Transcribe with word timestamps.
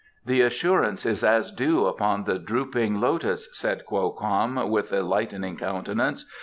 "The 0.25 0.41
assurance 0.41 1.05
is 1.05 1.23
as 1.23 1.51
dew 1.51 1.85
upon 1.85 2.23
the 2.23 2.39
drooping 2.39 2.99
lotus," 2.99 3.47
said 3.55 3.85
Kwo 3.85 4.09
Kam, 4.09 4.67
with 4.71 4.91
a 4.91 5.03
lightening 5.03 5.57
countenance. 5.57 6.25